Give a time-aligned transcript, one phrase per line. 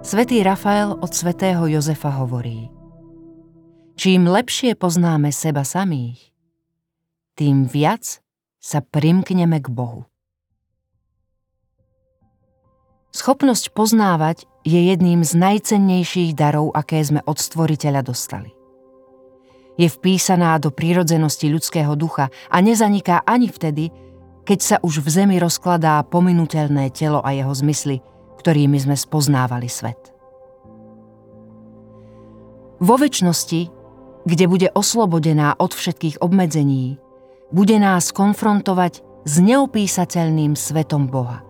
[0.00, 2.72] Svetý Rafael od svätého Jozefa hovorí
[4.00, 6.32] Čím lepšie poznáme seba samých,
[7.36, 8.24] tým viac
[8.56, 10.08] sa primkneme k Bohu.
[13.12, 18.56] Schopnosť poznávať je jedným z najcennejších darov, aké sme od Stvoriteľa dostali.
[19.76, 23.92] Je vpísaná do prírodzenosti ľudského ducha a nezaniká ani vtedy,
[24.48, 28.00] keď sa už v zemi rozkladá pominutelné telo a jeho zmysly,
[28.40, 30.16] ktorými sme spoznávali svet.
[32.80, 33.68] Vo väčšnosti,
[34.24, 36.96] kde bude oslobodená od všetkých obmedzení,
[37.52, 41.44] bude nás konfrontovať s neopísateľným svetom Boha,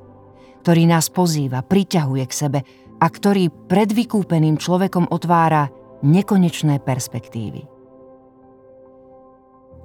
[0.66, 2.60] ktorý nás pozýva, priťahuje k sebe
[2.98, 5.70] a ktorý pred vykúpeným človekom otvára
[6.02, 7.62] nekonečné perspektívy.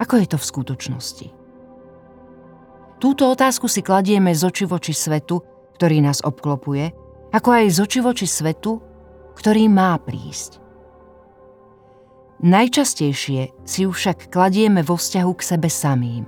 [0.02, 1.28] Ako je to v skutočnosti?
[3.00, 6.96] Túto otázku si kladieme z oči voči svetu, ktorý nás obklopuje,
[7.36, 8.80] ako aj z oči svetu,
[9.36, 10.64] ktorý má prísť.
[12.40, 16.24] Najčastejšie si ju však kladieme vo vzťahu k sebe samým.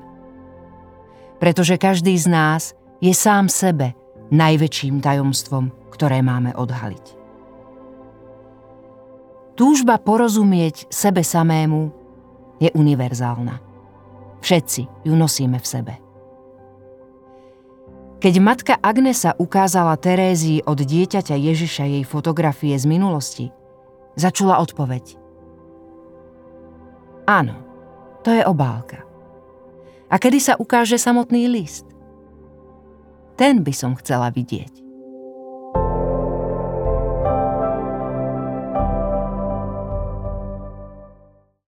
[1.38, 3.94] Pretože každý z nás je sám sebe
[4.32, 7.06] najväčším tajomstvom, ktoré máme odhaliť.
[9.58, 11.90] Túžba porozumieť sebe samému
[12.62, 13.58] je univerzálna.
[14.42, 15.94] Všetci ju nosíme v sebe.
[18.18, 23.54] Keď matka Agnesa ukázala Terézii od dieťaťa Ježiša jej fotografie z minulosti,
[24.18, 25.14] začula odpoveď–
[27.28, 27.60] Áno,
[28.24, 29.04] to je obálka.
[30.08, 31.84] A kedy sa ukáže samotný list?
[33.36, 34.87] Ten by som chcela vidieť.